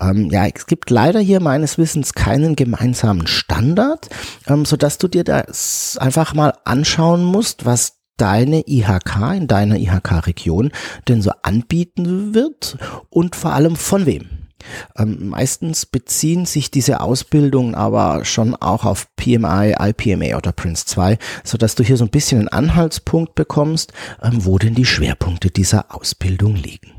Ähm, 0.00 0.30
ja, 0.30 0.46
es 0.46 0.66
gibt 0.66 0.90
leider 0.90 1.20
hier 1.20 1.40
meines 1.40 1.78
Wissens 1.78 2.12
keinen 2.12 2.54
gemeinsamen 2.56 3.26
Standard, 3.26 4.08
ähm, 4.46 4.64
so 4.64 4.76
dass 4.76 4.98
du 4.98 5.08
dir 5.08 5.24
das 5.24 5.98
einfach 6.00 6.34
mal 6.34 6.54
anschauen 6.64 7.24
musst, 7.24 7.64
was 7.64 7.98
deine 8.16 8.64
IHK 8.66 9.36
in 9.36 9.46
deiner 9.46 9.76
IHK-Region 9.76 10.72
denn 11.06 11.22
so 11.22 11.30
anbieten 11.42 12.34
wird 12.34 12.76
und 13.10 13.36
vor 13.36 13.52
allem 13.52 13.76
von 13.76 14.06
wem. 14.06 14.47
Ähm, 14.96 15.28
meistens 15.28 15.86
beziehen 15.86 16.46
sich 16.46 16.70
diese 16.70 17.00
Ausbildungen 17.00 17.74
aber 17.74 18.24
schon 18.24 18.54
auch 18.54 18.84
auf 18.84 19.08
PMI, 19.16 19.74
IPMA 19.78 20.36
oder 20.36 20.52
Prince 20.52 20.86
2, 20.86 21.18
so 21.44 21.58
dass 21.58 21.74
du 21.74 21.82
hier 21.84 21.96
so 21.96 22.04
ein 22.04 22.10
bisschen 22.10 22.38
einen 22.38 22.48
Anhaltspunkt 22.48 23.34
bekommst, 23.34 23.92
ähm, 24.22 24.44
wo 24.44 24.58
denn 24.58 24.74
die 24.74 24.86
Schwerpunkte 24.86 25.50
dieser 25.50 25.94
Ausbildung 25.94 26.54
liegen. 26.56 26.92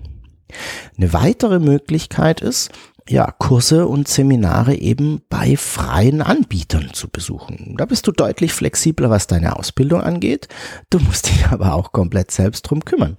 Eine 0.97 1.13
weitere 1.13 1.59
Möglichkeit 1.59 2.41
ist, 2.41 2.71
ja, 3.09 3.31
Kurse 3.31 3.87
und 3.87 4.07
Seminare 4.07 4.75
eben 4.75 5.21
bei 5.29 5.57
freien 5.57 6.21
Anbietern 6.21 6.91
zu 6.93 7.09
besuchen. 7.09 7.75
Da 7.77 7.85
bist 7.85 8.05
du 8.05 8.11
deutlich 8.11 8.53
flexibler, 8.53 9.09
was 9.09 9.25
deine 9.25 9.55
Ausbildung 9.55 10.01
angeht. 10.01 10.47
Du 10.91 10.99
musst 10.99 11.27
dich 11.27 11.47
aber 11.49 11.73
auch 11.73 11.91
komplett 11.91 12.31
selbst 12.31 12.61
drum 12.63 12.85
kümmern 12.85 13.17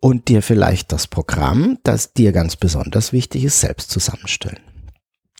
und 0.00 0.28
dir 0.28 0.42
vielleicht 0.42 0.90
das 0.92 1.06
Programm, 1.06 1.78
das 1.84 2.12
dir 2.12 2.32
ganz 2.32 2.56
besonders 2.56 3.12
wichtig 3.12 3.44
ist, 3.44 3.60
selbst 3.60 3.90
zusammenstellen. 3.90 4.69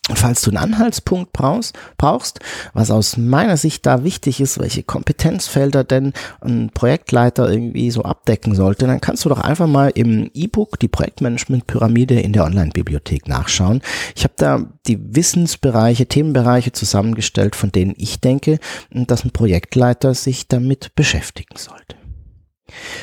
Falls 0.09 0.41
du 0.41 0.49
einen 0.49 0.57
Anhaltspunkt 0.57 1.31
brauchst, 1.31 1.77
brauchst, 1.95 2.39
was 2.73 2.89
aus 2.89 3.17
meiner 3.17 3.55
Sicht 3.55 3.85
da 3.85 4.03
wichtig 4.03 4.41
ist, 4.41 4.59
welche 4.59 4.81
Kompetenzfelder 4.81 5.83
denn 5.83 6.13
ein 6.41 6.71
Projektleiter 6.73 7.49
irgendwie 7.49 7.91
so 7.91 8.01
abdecken 8.01 8.55
sollte, 8.55 8.87
dann 8.87 8.99
kannst 8.99 9.25
du 9.25 9.29
doch 9.29 9.39
einfach 9.39 9.67
mal 9.67 9.91
im 9.93 10.31
E-Book 10.33 10.79
die 10.79 10.87
Projektmanagement-Pyramide 10.87 12.19
in 12.19 12.33
der 12.33 12.45
Online-Bibliothek 12.45 13.27
nachschauen. 13.27 13.81
Ich 14.15 14.23
habe 14.23 14.33
da 14.37 14.65
die 14.87 15.15
Wissensbereiche, 15.15 16.07
Themenbereiche 16.07 16.71
zusammengestellt, 16.71 17.55
von 17.55 17.71
denen 17.71 17.93
ich 17.95 18.19
denke, 18.19 18.57
dass 18.89 19.23
ein 19.23 19.31
Projektleiter 19.31 20.15
sich 20.15 20.47
damit 20.47 20.95
beschäftigen 20.95 21.57
sollte. 21.57 22.00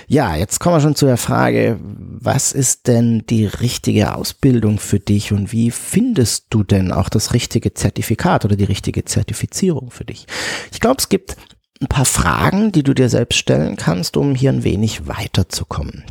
Ja, 0.07 0.37
jetzt 0.37 0.59
kommen 0.61 0.77
wir 0.77 0.81
schon 0.81 0.95
zu 0.95 1.07
der 1.07 1.17
Frage, 1.17 1.79
was 1.81 2.53
ist 2.53 2.87
denn 2.87 3.25
die 3.29 3.47
richtige 3.47 4.15
Ausbildung 4.15 4.79
für 4.79 5.01
dich 5.01 5.33
und 5.33 5.53
wie 5.53 5.71
findest 5.71 6.47
du 6.51 6.65
denn 6.65 6.93
auch 6.93 7.09
das 7.09 7.33
richtige 7.33 7.75
Zertifikat 7.75 8.45
oder 8.45 8.57
die 8.57 8.65
richtige 8.65 9.05
Zertifizierung 9.05 9.91
für 9.91 10.05
dich? 10.05 10.27
Ich 10.73 10.81
glaube, 10.81 10.97
es 10.99 11.09
gibt 11.09 11.37
ein 11.81 11.89
paar 11.89 12.05
Fragen, 12.05 12.73
die 12.73 12.83
du 12.83 12.95
dir 12.95 13.09
selbst 13.09 13.37
stellen 13.37 13.77
kannst, 13.77 14.17
um 14.17 14.35
hier 14.35 14.51
ein 14.51 14.65
wenig 14.65 15.07
weiterzukommen. 15.07 16.05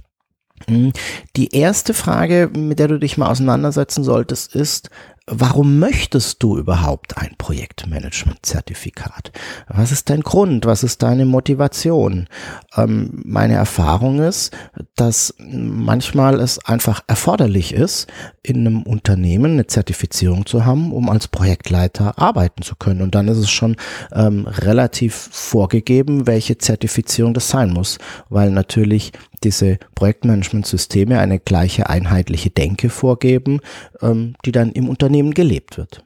Hm, 0.67 0.93
die 1.35 1.53
erste 1.55 1.93
Frage, 1.93 2.49
mit 2.55 2.79
der 2.79 2.87
du 2.87 2.99
dich 2.99 3.17
mal 3.17 3.29
auseinandersetzen 3.29 4.03
solltest, 4.03 4.55
ist, 4.55 4.89
warum 5.27 5.77
möchtest 5.79 6.41
du 6.41 6.57
überhaupt 6.57 7.17
ein 7.17 7.35
Projektmanagement-Zertifikat? 7.37 9.31
Was 9.67 9.91
ist 9.91 10.09
dein 10.09 10.21
Grund? 10.21 10.65
Was 10.65 10.83
ist 10.83 11.03
deine 11.03 11.25
Motivation? 11.25 12.27
Ähm, 12.75 13.21
meine 13.25 13.55
Erfahrung 13.55 14.19
ist, 14.19 14.55
dass 14.95 15.35
manchmal 15.37 16.39
es 16.39 16.63
einfach 16.65 17.01
erforderlich 17.07 17.73
ist, 17.73 18.07
in 18.41 18.65
einem 18.65 18.83
Unternehmen 18.83 19.53
eine 19.53 19.67
Zertifizierung 19.67 20.45
zu 20.45 20.63
haben, 20.65 20.93
um 20.93 21.09
als 21.09 21.27
Projektleiter 21.27 22.17
arbeiten 22.17 22.61
zu 22.61 22.75
können. 22.75 23.01
Und 23.01 23.13
dann 23.13 23.27
ist 23.27 23.37
es 23.37 23.49
schon 23.49 23.75
ähm, 24.13 24.47
relativ 24.47 25.13
vorgegeben, 25.31 26.25
welche 26.25 26.57
Zertifizierung 26.57 27.33
das 27.33 27.49
sein 27.49 27.71
muss, 27.71 27.97
weil 28.29 28.49
natürlich 28.51 29.11
diese 29.43 29.77
Projektmanagement-Systeme 29.95 31.19
eine 31.19 31.39
gleiche 31.39 31.89
einheitliche 31.89 32.49
Denke 32.49 32.89
vorgeben, 32.89 33.59
ähm, 34.01 34.35
die 34.45 34.51
dann 34.51 34.71
im 34.71 34.89
Unternehmen 34.89 35.33
gelebt 35.33 35.77
wird. 35.77 36.03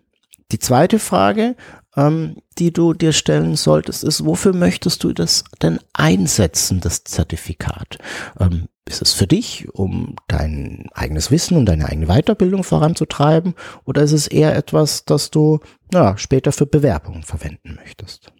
Die 0.51 0.59
zweite 0.59 0.99
Frage, 0.99 1.55
ähm, 1.95 2.37
die 2.57 2.73
du 2.73 2.93
dir 2.93 3.13
stellen 3.13 3.55
solltest, 3.55 4.03
ist, 4.03 4.25
wofür 4.25 4.53
möchtest 4.53 5.03
du 5.03 5.13
das 5.13 5.43
denn 5.61 5.79
einsetzen, 5.93 6.81
das 6.81 7.03
Zertifikat? 7.03 7.97
Ähm, 8.39 8.67
ist 8.87 9.01
es 9.01 9.13
für 9.13 9.27
dich, 9.27 9.69
um 9.73 10.15
dein 10.27 10.89
eigenes 10.93 11.31
Wissen 11.31 11.55
und 11.55 11.65
deine 11.65 11.87
eigene 11.87 12.07
Weiterbildung 12.07 12.63
voranzutreiben? 12.63 13.53
Oder 13.85 14.03
ist 14.03 14.11
es 14.11 14.27
eher 14.27 14.55
etwas, 14.55 15.05
das 15.05 15.31
du 15.31 15.59
ja, 15.93 16.17
später 16.17 16.51
für 16.51 16.65
Bewerbungen 16.65 17.23
verwenden 17.23 17.75
möchtest? 17.75 18.33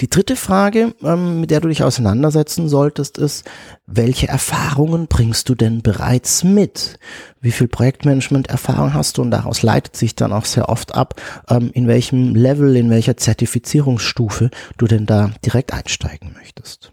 Die 0.00 0.08
dritte 0.08 0.36
Frage, 0.36 0.94
ähm, 1.02 1.40
mit 1.40 1.50
der 1.50 1.60
du 1.60 1.68
dich 1.68 1.82
auseinandersetzen 1.82 2.68
solltest, 2.68 3.18
ist, 3.18 3.44
welche 3.86 4.28
Erfahrungen 4.28 5.06
bringst 5.06 5.48
du 5.48 5.54
denn 5.54 5.82
bereits 5.82 6.44
mit? 6.44 6.98
Wie 7.40 7.52
viel 7.52 7.68
Projektmanagement-Erfahrung 7.68 8.94
hast 8.94 9.18
du? 9.18 9.22
Und 9.22 9.30
daraus 9.30 9.62
leitet 9.62 9.96
sich 9.96 10.14
dann 10.14 10.32
auch 10.32 10.44
sehr 10.44 10.68
oft 10.68 10.94
ab, 10.94 11.20
ähm, 11.48 11.70
in 11.72 11.86
welchem 11.86 12.34
Level, 12.34 12.76
in 12.76 12.90
welcher 12.90 13.16
Zertifizierungsstufe 13.16 14.50
du 14.76 14.86
denn 14.86 15.06
da 15.06 15.30
direkt 15.44 15.72
einsteigen 15.72 16.34
möchtest. 16.34 16.92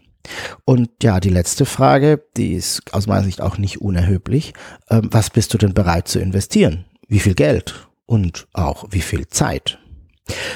Und 0.64 0.90
ja, 1.02 1.20
die 1.20 1.30
letzte 1.30 1.64
Frage, 1.64 2.22
die 2.36 2.54
ist 2.54 2.94
aus 2.94 3.06
meiner 3.06 3.24
Sicht 3.24 3.40
auch 3.40 3.58
nicht 3.58 3.80
unerheblich. 3.80 4.54
Ähm, 4.90 5.08
was 5.10 5.30
bist 5.30 5.52
du 5.54 5.58
denn 5.58 5.74
bereit 5.74 6.08
zu 6.08 6.20
investieren? 6.20 6.84
Wie 7.08 7.20
viel 7.20 7.34
Geld? 7.34 7.88
Und 8.06 8.46
auch 8.52 8.86
wie 8.90 9.00
viel 9.00 9.26
Zeit? 9.28 9.78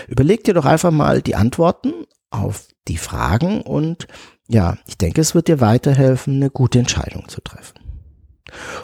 Überleg 0.09 0.45
dir 0.45 0.55
doch 0.55 0.65
einfach 0.65 0.91
mal 0.91 1.23
die 1.23 1.35
Antworten 1.35 1.93
auf 2.31 2.69
die 2.89 2.97
Fragen 2.97 3.63
und 3.63 4.07
ja, 4.49 4.79
ich 4.87 4.97
denke, 4.97 5.21
es 5.21 5.35
wird 5.35 5.49
dir 5.49 5.61
weiterhelfen, 5.61 6.37
eine 6.37 6.51
gute 6.51 6.79
Entscheidung 6.79 7.29
zu 7.29 7.41
treffen. 7.41 7.81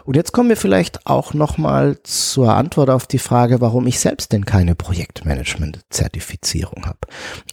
Und 0.05 0.17
jetzt 0.17 0.33
kommen 0.33 0.49
wir 0.49 0.57
vielleicht 0.57 1.07
auch 1.07 1.35
nochmal 1.35 2.03
zur 2.03 2.53
Antwort 2.55 2.91
auf 2.91 3.07
die 3.07 3.21
Frage, 3.21 3.61
warum 3.61 3.87
ich 3.87 4.01
selbst 4.01 4.33
denn 4.33 4.45
keine 4.45 4.75
Projektmanagement-Zertifizierung 4.75 6.87
habe. 6.87 6.99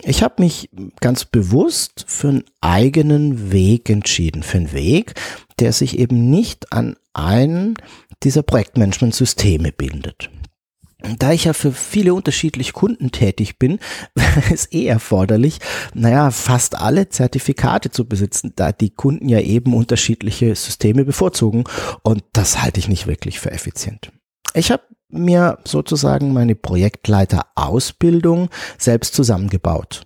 Ich 0.01 0.23
habe 0.23 0.41
mich 0.41 0.71
ganz 1.01 1.25
bewusst 1.25 2.05
für 2.07 2.29
einen 2.29 2.45
eigenen 2.61 3.51
Weg 3.51 3.91
entschieden, 3.91 4.41
für 4.41 4.57
einen 4.57 4.73
Weg, 4.73 5.13
der 5.59 5.71
sich 5.71 5.99
eben 5.99 6.31
nicht 6.31 6.73
an 6.73 6.95
einen 7.13 7.75
dieser 8.23 8.41
Projektmanagement-Systeme 8.41 9.71
bindet. 9.71 10.31
Da 11.17 11.31
ich 11.31 11.45
ja 11.45 11.53
für 11.53 11.71
viele 11.71 12.13
unterschiedliche 12.13 12.73
Kunden 12.73 13.11
tätig 13.11 13.57
bin, 13.57 13.79
es 14.51 14.71
eh 14.71 14.85
erforderlich, 14.85 15.59
naja, 15.93 16.29
fast 16.31 16.75
alle 16.75 17.07
Zertifikate 17.07 17.89
zu 17.89 18.05
besitzen, 18.05 18.51
da 18.55 18.71
die 18.73 18.89
Kunden 18.89 19.29
ja 19.29 19.39
eben 19.39 19.73
unterschiedliche 19.73 20.53
Systeme 20.55 21.05
bevorzugen 21.05 21.63
und 22.03 22.23
das 22.33 22.61
halte 22.61 22.79
ich 22.79 22.89
nicht 22.89 23.07
wirklich 23.07 23.39
für 23.39 23.51
effizient. 23.51 24.11
Ich 24.53 24.71
habe 24.71 24.83
mir 25.07 25.59
sozusagen 25.63 26.33
meine 26.33 26.55
Projektleiter-Ausbildung 26.55 28.49
selbst 28.77 29.13
zusammengebaut 29.13 30.05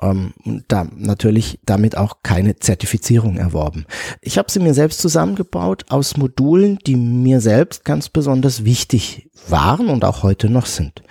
ähm, 0.00 0.32
da 0.68 0.86
natürlich 0.96 1.60
damit 1.64 1.96
auch 1.96 2.18
keine 2.22 2.56
Zertifizierung 2.56 3.36
erworben. 3.36 3.86
Ich 4.20 4.38
habe 4.38 4.50
sie 4.50 4.60
mir 4.60 4.74
selbst 4.74 5.00
zusammengebaut 5.00 5.86
aus 5.88 6.16
Modulen, 6.16 6.78
die 6.86 6.96
mir 6.96 7.40
selbst 7.40 7.84
ganz 7.84 8.08
besonders 8.08 8.64
wichtig 8.64 9.28
waren 9.48 9.88
und 9.88 10.04
auch 10.04 10.22
heute 10.22 10.48
noch 10.50 10.66
sind. 10.66 11.02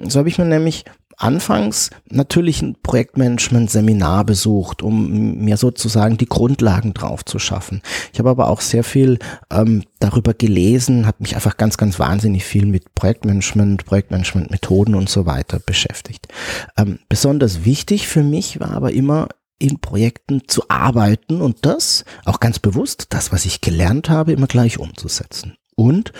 So 0.00 0.18
habe 0.20 0.28
ich 0.28 0.38
mir 0.38 0.44
nämlich 0.44 0.84
anfangs 1.18 1.90
natürlich 2.08 2.62
ein 2.62 2.76
Projektmanagement-Seminar 2.82 4.24
besucht, 4.24 4.82
um 4.82 5.38
mir 5.38 5.56
sozusagen 5.56 6.16
die 6.16 6.28
Grundlagen 6.28 6.94
drauf 6.94 7.24
zu 7.24 7.38
schaffen. 7.38 7.82
Ich 8.12 8.20
habe 8.20 8.30
aber 8.30 8.48
auch 8.48 8.60
sehr 8.60 8.84
viel 8.84 9.18
ähm, 9.50 9.82
darüber 9.98 10.32
gelesen, 10.32 11.06
habe 11.06 11.18
mich 11.20 11.34
einfach 11.34 11.56
ganz, 11.56 11.76
ganz 11.76 11.98
wahnsinnig 11.98 12.44
viel 12.44 12.66
mit 12.66 12.94
Projektmanagement, 12.94 13.84
Projektmanagement-Methoden 13.84 14.94
und 14.94 15.08
so 15.08 15.26
weiter 15.26 15.58
beschäftigt. 15.58 16.28
Ähm, 16.76 17.00
besonders 17.08 17.64
wichtig 17.64 18.06
für 18.06 18.22
mich 18.22 18.60
war 18.60 18.70
aber 18.70 18.92
immer 18.92 19.28
in 19.58 19.80
Projekten 19.80 20.42
zu 20.46 20.62
arbeiten 20.68 21.40
und 21.40 21.66
das 21.66 22.04
auch 22.24 22.38
ganz 22.38 22.60
bewusst, 22.60 23.06
das, 23.10 23.32
was 23.32 23.44
ich 23.44 23.60
gelernt 23.60 24.08
habe, 24.08 24.32
immer 24.32 24.46
gleich 24.46 24.78
umzusetzen. 24.78 25.56
Und 25.74 26.12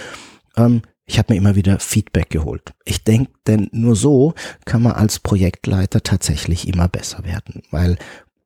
ähm, 0.56 0.82
ich 1.08 1.18
habe 1.18 1.32
mir 1.32 1.38
immer 1.38 1.56
wieder 1.56 1.80
Feedback 1.80 2.28
geholt. 2.30 2.74
Ich 2.84 3.02
denke, 3.02 3.32
denn 3.46 3.68
nur 3.72 3.96
so 3.96 4.34
kann 4.66 4.82
man 4.82 4.92
als 4.92 5.18
Projektleiter 5.18 6.02
tatsächlich 6.02 6.68
immer 6.68 6.86
besser 6.86 7.24
werden, 7.24 7.62
weil 7.70 7.96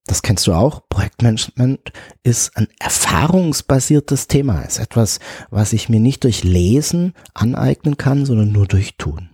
das 0.06 0.22
kennst 0.22 0.46
du 0.46 0.52
auch, 0.52 0.82
Projektmanagement 0.88 1.92
ist 2.22 2.56
ein 2.56 2.68
erfahrungsbasiertes 2.80 4.28
Thema, 4.28 4.62
ist 4.62 4.78
etwas, 4.78 5.20
was 5.50 5.72
ich 5.72 5.88
mir 5.88 6.00
nicht 6.00 6.24
durch 6.24 6.44
Lesen 6.44 7.14
aneignen 7.34 7.96
kann, 7.96 8.26
sondern 8.26 8.50
nur 8.52 8.66
durch 8.66 8.96
Tun. 8.96 9.28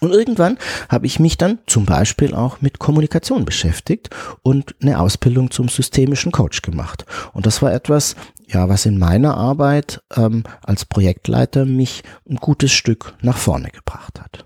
Und 0.00 0.12
irgendwann 0.12 0.56
habe 0.88 1.06
ich 1.06 1.20
mich 1.20 1.36
dann 1.36 1.58
zum 1.66 1.84
Beispiel 1.84 2.34
auch 2.34 2.62
mit 2.62 2.78
Kommunikation 2.78 3.44
beschäftigt 3.44 4.08
und 4.42 4.74
eine 4.80 4.98
Ausbildung 4.98 5.50
zum 5.50 5.68
systemischen 5.68 6.32
Coach 6.32 6.62
gemacht. 6.62 7.04
Und 7.34 7.44
das 7.44 7.60
war 7.60 7.72
etwas, 7.72 8.16
ja, 8.52 8.68
was 8.68 8.86
in 8.86 8.98
meiner 8.98 9.36
Arbeit 9.36 10.02
ähm, 10.16 10.44
als 10.62 10.84
Projektleiter 10.84 11.64
mich 11.64 12.02
ein 12.28 12.36
gutes 12.36 12.72
Stück 12.72 13.14
nach 13.22 13.38
vorne 13.38 13.70
gebracht 13.70 14.20
hat. 14.20 14.44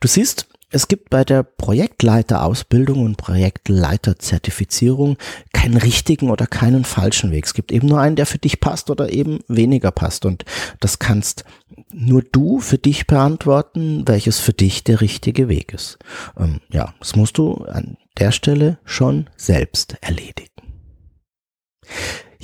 Du 0.00 0.08
siehst, 0.08 0.48
es 0.70 0.88
gibt 0.88 1.08
bei 1.08 1.24
der 1.24 1.44
Projektleiterausbildung 1.44 3.04
und 3.04 3.16
Projektleiterzertifizierung 3.16 5.16
keinen 5.52 5.76
richtigen 5.76 6.30
oder 6.30 6.48
keinen 6.48 6.84
falschen 6.84 7.30
Weg. 7.30 7.46
Es 7.46 7.54
gibt 7.54 7.70
eben 7.70 7.86
nur 7.86 8.00
einen, 8.00 8.16
der 8.16 8.26
für 8.26 8.38
dich 8.38 8.58
passt 8.58 8.90
oder 8.90 9.12
eben 9.12 9.38
weniger 9.46 9.92
passt. 9.92 10.26
Und 10.26 10.44
das 10.80 10.98
kannst 10.98 11.44
nur 11.92 12.22
du 12.22 12.58
für 12.58 12.78
dich 12.78 13.06
beantworten, 13.06 14.08
welches 14.08 14.40
für 14.40 14.52
dich 14.52 14.82
der 14.82 15.00
richtige 15.00 15.48
Weg 15.48 15.72
ist. 15.72 15.98
Ähm, 16.36 16.60
ja, 16.72 16.92
das 16.98 17.14
musst 17.14 17.38
du 17.38 17.54
an 17.66 17.96
der 18.18 18.32
Stelle 18.32 18.78
schon 18.84 19.30
selbst 19.36 19.96
erledigen. 20.00 20.48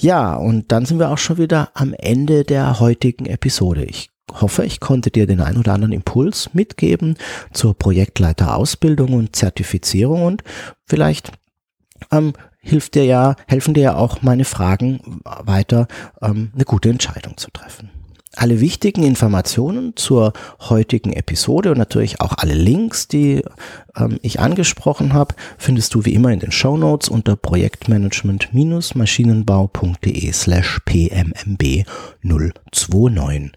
Ja, 0.01 0.35
und 0.35 0.73
dann 0.73 0.87
sind 0.87 0.99
wir 0.99 1.11
auch 1.11 1.19
schon 1.19 1.37
wieder 1.37 1.73
am 1.75 1.93
Ende 1.93 2.45
der 2.45 2.81
heutigen 2.81 3.27
Episode. 3.27 3.85
Ich 3.85 4.11
hoffe, 4.33 4.65
ich 4.65 4.81
konnte 4.81 5.11
dir 5.11 5.27
den 5.27 5.43
ein 5.43 5.59
oder 5.59 5.75
anderen 5.75 5.93
Impuls 5.93 6.55
mitgeben 6.55 7.19
zur 7.53 7.75
Projektleiterausbildung 7.75 9.13
und 9.13 9.37
Zertifizierung 9.37 10.25
und 10.25 10.43
vielleicht 10.87 11.33
ähm, 12.11 12.33
hilft 12.61 12.95
dir 12.95 13.05
ja, 13.05 13.37
helfen 13.47 13.75
dir 13.75 13.83
ja 13.83 13.97
auch 13.97 14.23
meine 14.23 14.47
Fragen 14.47 15.21
weiter, 15.25 15.87
ähm, 16.23 16.51
eine 16.55 16.65
gute 16.65 16.89
Entscheidung 16.89 17.37
zu 17.37 17.51
treffen. 17.51 17.91
Alle 18.37 18.61
wichtigen 18.61 19.03
Informationen 19.03 19.97
zur 19.97 20.35
heutigen 20.61 21.13
Episode 21.13 21.73
und 21.73 21.79
natürlich 21.79 22.21
auch 22.21 22.35
alle 22.39 22.55
Links, 22.55 23.09
die 23.09 23.43
ähm, 23.97 24.21
ich 24.23 24.39
angesprochen 24.39 25.13
habe, 25.13 25.35
findest 25.59 25.95
du 25.95 26.05
wie 26.05 26.15
immer 26.15 26.31
in 26.31 26.39
den 26.39 26.53
Show 26.53 26.71
unter 26.71 27.35
projektmanagement-maschinenbau.de 27.35 30.33
slash 30.33 30.79
pmmb 30.85 31.85
029. 32.23 33.51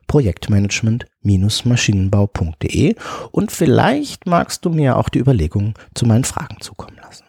projektmanagement-maschinenbau.de 0.07 2.95
und 3.31 3.51
vielleicht 3.51 4.25
magst 4.25 4.63
du 4.63 4.69
mir 4.69 4.95
auch 4.95 5.09
die 5.09 5.19
Überlegungen 5.19 5.73
zu 5.93 6.05
meinen 6.05 6.23
Fragen 6.23 6.61
zukommen 6.61 6.95
lassen. 7.01 7.26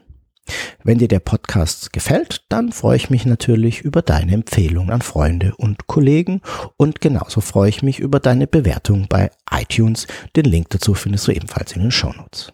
Wenn 0.82 0.98
dir 0.98 1.08
der 1.08 1.20
Podcast 1.20 1.92
gefällt, 1.92 2.44
dann 2.48 2.72
freue 2.72 2.96
ich 2.96 3.10
mich 3.10 3.26
natürlich 3.26 3.80
über 3.80 4.02
deine 4.02 4.32
Empfehlung 4.32 4.90
an 4.90 5.02
Freunde 5.02 5.54
und 5.56 5.86
Kollegen 5.86 6.40
und 6.76 7.00
genauso 7.00 7.40
freue 7.40 7.68
ich 7.68 7.82
mich 7.82 7.98
über 7.98 8.20
deine 8.20 8.46
Bewertung 8.46 9.06
bei 9.08 9.30
iTunes. 9.50 10.06
Den 10.36 10.44
Link 10.44 10.70
dazu 10.70 10.94
findest 10.94 11.26
du 11.28 11.32
ebenfalls 11.32 11.72
in 11.72 11.82
den 11.82 11.90
Shownotes. 11.90 12.52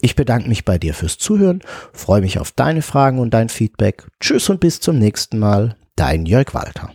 Ich 0.00 0.16
bedanke 0.16 0.48
mich 0.48 0.64
bei 0.64 0.78
dir 0.78 0.94
fürs 0.94 1.18
Zuhören, 1.18 1.60
freue 1.92 2.20
mich 2.20 2.38
auf 2.38 2.52
deine 2.52 2.82
Fragen 2.82 3.18
und 3.18 3.34
dein 3.34 3.48
Feedback. 3.48 4.06
Tschüss 4.20 4.48
und 4.48 4.60
bis 4.60 4.80
zum 4.80 4.98
nächsten 4.98 5.38
Mal, 5.38 5.76
dein 5.96 6.26
Jörg 6.26 6.54
Walter. 6.54 6.92